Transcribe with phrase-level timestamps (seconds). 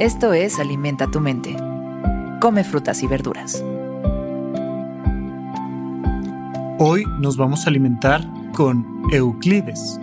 [0.00, 1.56] Esto es Alimenta tu mente.
[2.40, 3.64] Come frutas y verduras.
[6.80, 10.00] Hoy nos vamos a alimentar con Euclides,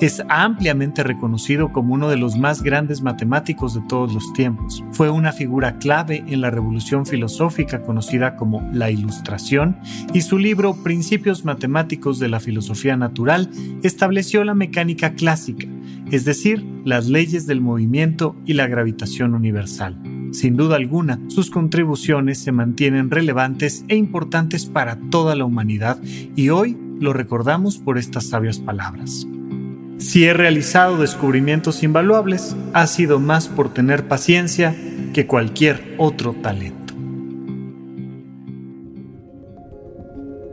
[0.00, 4.84] Es ampliamente reconocido como uno de los más grandes matemáticos de todos los tiempos.
[4.92, 9.76] Fue una figura clave en la revolución filosófica conocida como la Ilustración
[10.14, 13.50] y su libro Principios Matemáticos de la Filosofía Natural
[13.82, 15.66] estableció la mecánica clásica,
[16.12, 20.00] es decir, las leyes del movimiento y la gravitación universal.
[20.30, 25.98] Sin duda alguna, sus contribuciones se mantienen relevantes e importantes para toda la humanidad
[26.36, 29.26] y hoy lo recordamos por estas sabias palabras.
[29.98, 34.74] Si he realizado descubrimientos invaluables, ha sido más por tener paciencia
[35.12, 36.94] que cualquier otro talento.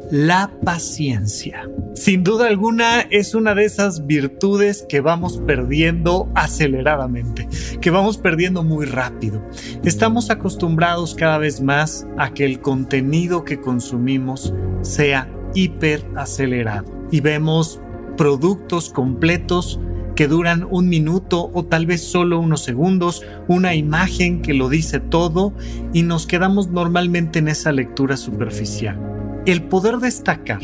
[0.09, 1.69] La paciencia.
[1.93, 7.47] Sin duda alguna es una de esas virtudes que vamos perdiendo aceleradamente,
[7.81, 9.43] que vamos perdiendo muy rápido.
[9.83, 17.21] Estamos acostumbrados cada vez más a que el contenido que consumimos sea hiper acelerado y
[17.21, 17.81] vemos
[18.17, 19.79] productos completos
[20.15, 24.99] que duran un minuto o tal vez solo unos segundos, una imagen que lo dice
[24.99, 25.53] todo
[25.93, 28.97] y nos quedamos normalmente en esa lectura superficial.
[29.45, 30.61] El poder destacar,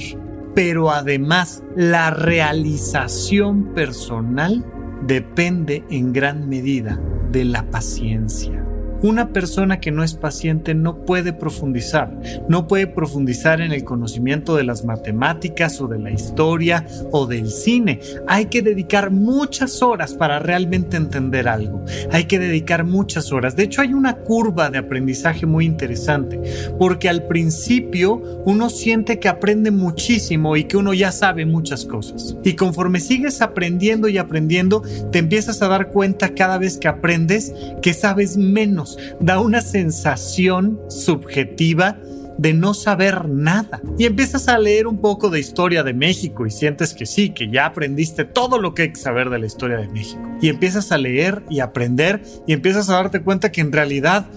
[0.56, 4.66] pero además la realización personal
[5.06, 7.00] depende en gran medida
[7.32, 8.66] de la paciencia.
[9.04, 12.12] Una persona que no es paciente no puede profundizar,
[12.48, 17.50] no puede profundizar en el conocimiento de las matemáticas o de la historia o del
[17.50, 18.00] cine.
[18.28, 21.84] Hay que dedicar muchas horas para realmente entender algo.
[22.12, 23.56] Hay que dedicar muchas horas.
[23.56, 26.40] De hecho, hay una curva de aprendizaje muy interesante,
[26.78, 32.38] porque al principio uno siente que aprende muchísimo y que uno ya sabe muchas cosas.
[32.44, 37.54] Y conforme sigues aprendiendo y aprendiendo, te empiezas a dar cuenta cada vez que aprendes
[37.82, 41.98] que sabes menos da una sensación subjetiva
[42.38, 43.82] de no saber nada.
[43.98, 47.50] Y empiezas a leer un poco de historia de México y sientes que sí, que
[47.52, 50.22] ya aprendiste todo lo que hay que saber de la historia de México.
[50.42, 54.28] Y empiezas a leer y aprender y empiezas a darte cuenta que en realidad...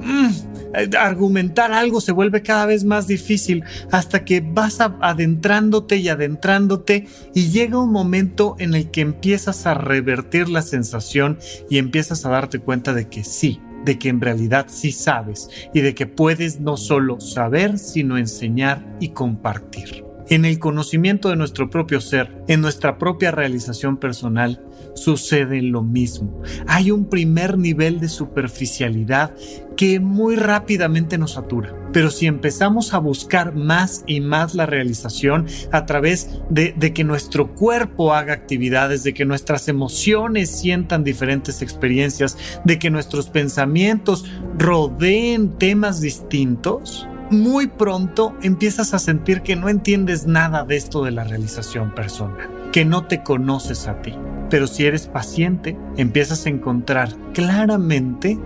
[0.00, 0.52] Mm,
[0.98, 7.50] argumentar algo se vuelve cada vez más difícil hasta que vas adentrándote y adentrándote y
[7.50, 12.58] llega un momento en el que empiezas a revertir la sensación y empiezas a darte
[12.58, 16.76] cuenta de que sí, de que en realidad sí sabes y de que puedes no
[16.76, 20.04] solo saber, sino enseñar y compartir.
[20.28, 26.40] En el conocimiento de nuestro propio ser, en nuestra propia realización personal, sucede lo mismo.
[26.66, 29.34] Hay un primer nivel de superficialidad
[29.76, 31.81] que muy rápidamente nos satura.
[31.92, 37.54] Pero si empezamos a buscar más y más la realización a través de, que nuestro
[37.54, 44.24] cuerpo haga actividades, de que nuestras emociones sientan diferentes experiencias, de que nuestros pensamientos
[44.58, 51.12] rodeen temas distintos, muy pronto empiezas a sentir que no entiendes nada de esto de
[51.12, 54.14] la realización personal, que no te conoces a ti.
[54.52, 58.38] Pero si eres paciente, empiezas a encontrar claramente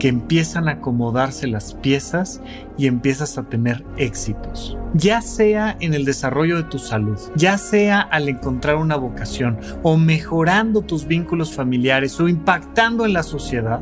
[0.00, 2.40] que empiezan a acomodarse las piezas
[2.76, 4.76] y empiezas a tener éxitos.
[4.92, 9.96] Ya sea en el desarrollo de tu salud, ya sea al encontrar una vocación o
[9.96, 13.80] mejorando tus vínculos familiares o impactando en la sociedad,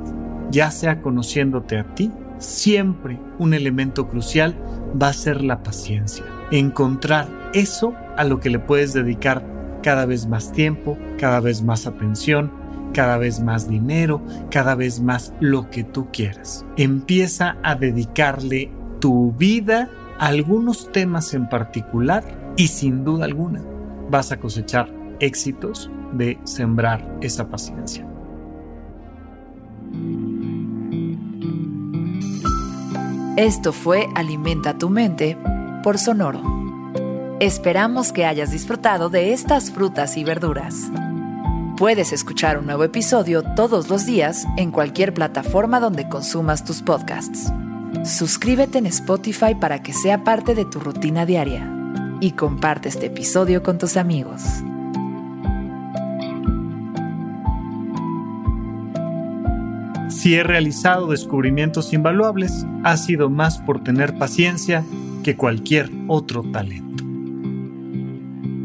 [0.51, 4.55] ya sea conociéndote a ti siempre un elemento crucial
[5.03, 6.27] va a ser la paciencia.
[6.51, 11.87] Encontrar eso a lo que le puedes dedicar cada vez más tiempo, cada vez más
[11.87, 12.51] atención,
[12.93, 14.21] cada vez más dinero,
[14.51, 16.65] cada vez más lo que tú quieras.
[16.77, 18.71] Empieza a dedicarle
[19.01, 22.25] tu vida a algunos temas en particular
[22.57, 23.63] y sin duda alguna
[24.11, 24.91] vas a cosechar
[25.21, 28.07] éxitos de sembrar esa paciencia.
[33.37, 35.37] Esto fue Alimenta tu mente
[35.83, 36.60] por Sonoro.
[37.41, 40.91] Esperamos que hayas disfrutado de estas frutas y verduras.
[41.79, 47.51] Puedes escuchar un nuevo episodio todos los días en cualquier plataforma donde consumas tus podcasts.
[48.05, 51.67] Suscríbete en Spotify para que sea parte de tu rutina diaria
[52.21, 54.43] y comparte este episodio con tus amigos.
[60.11, 64.85] Si he realizado descubrimientos invaluables, ha sido más por tener paciencia
[65.25, 66.90] que cualquier otro talento.